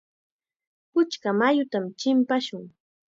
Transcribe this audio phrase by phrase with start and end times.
[0.91, 2.63] Puchka mayutam chimpashun.